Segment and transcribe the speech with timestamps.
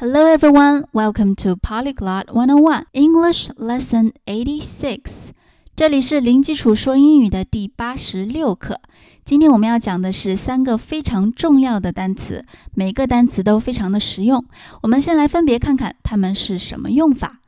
[0.00, 5.32] Hello everyone, welcome to Polyglot 101 English Lesson 86.
[5.74, 8.82] 这里是零基础说英语的第八十六课。
[9.24, 12.44] 今天我们要讲的是三个非常重要的单词，
[12.74, 14.44] 每个单词都非常的实用。
[14.82, 17.40] 我们先来分别看看它们是什么用法。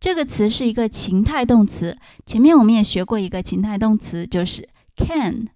[0.00, 5.48] 这个词是一个情态动词，前面我们也学过一个情态动词，就是 can。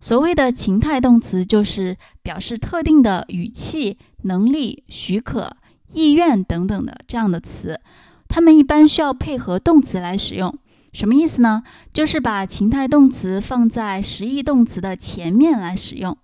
[0.00, 5.56] 所谓的情态动词，就是表示特定的语气、能力、许可、
[5.90, 7.80] 意愿等等的这样的词。
[8.28, 10.58] 它们一般需要配合动词来使用。
[10.92, 11.62] 什么意思呢？
[11.92, 16.18] 就是把情态动词放在实义动词的前面来使用。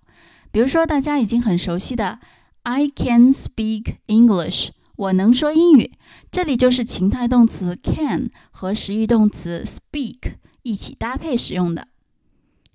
[0.51, 2.19] 比如说，大家已经很熟悉的
[2.63, 4.69] "I can speak English"。
[4.97, 5.93] 我能说英语，
[6.31, 11.89] 这里就是情态动词 can 和实义动词 speak 一起搭配使用的。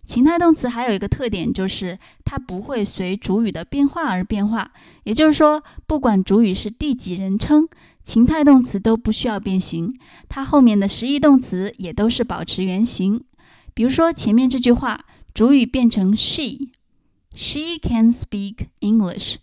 [0.03, 4.71] 情态动词还有一个特点，就是它不会随主语的变化而变化。
[5.03, 7.67] 也就是说，不管主语是第几人称，
[8.03, 9.99] 情态动词都不需要变形，
[10.29, 13.21] 它后面的实义动词也都是保持原形。
[13.73, 19.35] 比如说前面这句话，主语变成 she，she can speak English。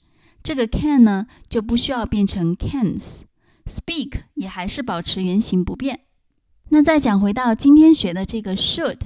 [0.45, 6.05] 这个 can 呢就不需要变成 cans，speak 也还是保持原形不变。
[6.69, 9.01] 那再讲回到今天学的这个 should，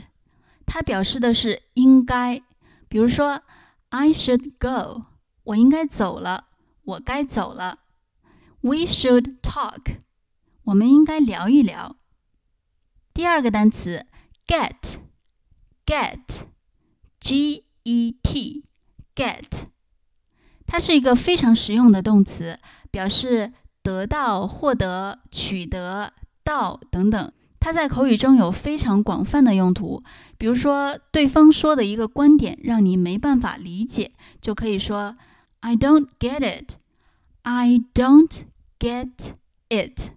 [0.66, 2.42] 它表示的是应该。
[2.88, 3.42] 比如说
[3.90, 5.04] I should go，
[5.44, 6.48] 我应该走了，
[6.82, 7.78] 我该走了。
[8.60, 9.98] We should talk，
[10.64, 11.96] 我们应该聊一聊。
[13.14, 14.06] 第二个单词
[15.86, 19.44] get，get，g e t，get。
[20.68, 22.58] 它是一个非常实用的动词，
[22.90, 23.52] 表示
[23.82, 26.12] 得到、获得、取得、
[26.44, 27.32] 到等等。
[27.58, 30.02] 它在口语中有非常广泛的用途。
[30.36, 35.14] 比如说，对方说的一个观点让你没办法理解，就可以说
[35.60, 36.74] "I don't get it."
[37.42, 38.30] I don't
[38.78, 39.08] get
[39.70, 40.10] it.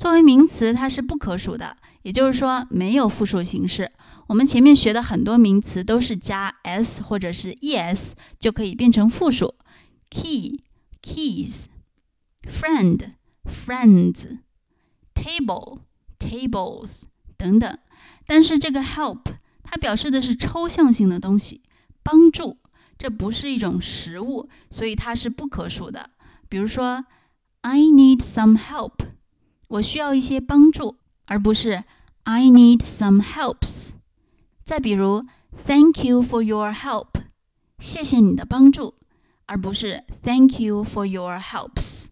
[0.00, 3.92] 作为名词它是不可数的，也就是说没有复数形式。
[4.28, 9.56] 我们前面学的很多名词都是加 s 或者是 es 就可以变成复数
[10.08, 10.64] ，key
[11.02, 11.66] keys
[12.44, 13.10] friend。
[13.44, 14.38] friends,
[15.14, 15.80] table,
[16.18, 17.02] tables
[17.36, 17.78] 等等，
[18.26, 19.20] 但是这个 help
[19.62, 21.62] 它表示的是抽象性的东西，
[22.02, 22.56] 帮助，
[22.96, 26.08] 这不是一种实物，所以它是不可数的。
[26.48, 27.04] 比如说
[27.60, 28.92] ，I need some help，
[29.69, 31.83] 我需要一些帮助，而不是
[32.23, 33.91] I need some helps。
[34.63, 35.25] 再比如，
[35.65, 37.07] Thank you for your help，
[37.79, 38.95] 谢谢你的帮助，
[39.45, 42.07] 而不是 Thank you for your helps。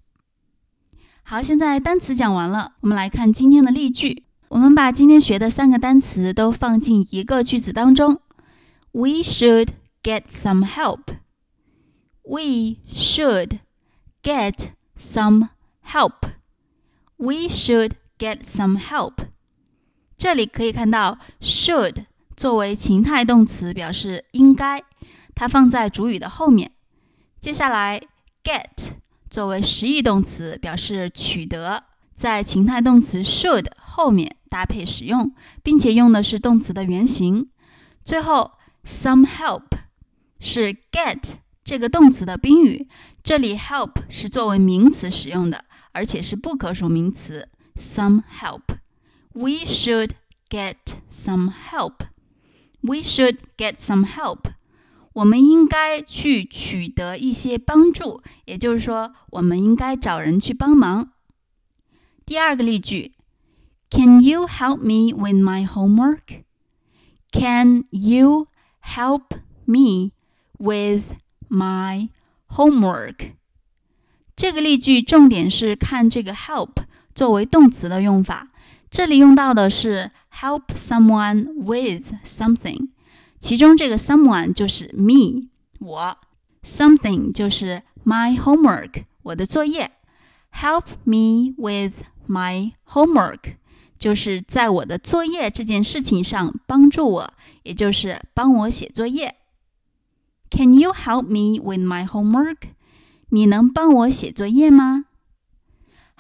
[1.24, 4.24] 好，现在单词讲完了，我们来看今天的例句。
[4.50, 8.22] 我们把今天学的三个单词都放进一个句子当中。
[8.92, 9.70] We should
[10.04, 11.16] get some help.
[12.22, 13.60] We should
[14.22, 15.50] get some
[15.84, 16.27] help.
[17.19, 19.15] We should get some help.
[20.17, 22.07] 这里可以看到 should
[22.37, 24.85] 作为情态动词，表示应该，
[25.35, 26.71] 它放在主语的后面。
[27.41, 28.01] 接下来
[28.45, 28.93] get
[29.29, 31.83] 作为实义动词，表示取得，
[32.15, 35.35] 在情态动词 should 后面搭配使用，
[35.65, 37.51] 并且用的是动词的原形。
[38.05, 38.53] 最后
[38.85, 39.65] some help
[40.39, 41.35] 是 get
[41.65, 42.89] 这个动词的宾语，
[43.25, 47.50] 这里 help 是作为名词使用的，而且是不可数名词。
[47.76, 50.12] some help。We should
[50.50, 50.78] get
[51.10, 52.06] some help.
[52.82, 54.54] We should get some help.
[55.14, 61.12] 我们应该去取得一些帮助，也就是说，我们应该找人去帮忙。
[62.26, 63.14] 第二个例句：
[63.90, 66.44] Can you help me with my homework?
[67.32, 68.48] Can you
[68.82, 70.12] help me
[70.58, 71.04] with
[71.50, 72.10] my
[72.48, 73.34] homework?
[74.39, 76.71] 这个例句重点是看这个 help
[77.13, 78.47] 作为动词的用法。
[78.89, 82.91] 这里用到的是 help someone with something，
[83.41, 85.49] 其中这个 someone 就是 me
[85.81, 86.17] 我
[86.63, 89.91] ，something 就是 my homework 我的作业
[90.53, 91.95] ，help me with
[92.29, 93.57] my homework
[93.99, 97.33] 就是在我的作业这件事情上帮助我，
[97.65, 99.35] 也就是帮我写作业。
[100.49, 102.59] Can you help me with my homework？
[103.31, 105.05] 你能帮我写作业吗？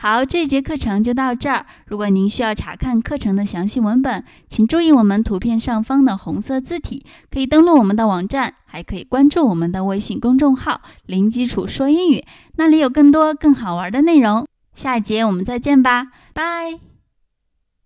[0.01, 1.67] 好，这节课程就到这儿。
[1.87, 12.25] 如果您需要查看课程的详细文本，请注意我们图片上方的红色字体，可以登录我们的网站，还可以关注我们的微信公众号“零基础说英语”，
[12.57, 14.47] 那里有更多更好玩的内容。
[14.77, 16.98] 下一节我们再见吧，拜。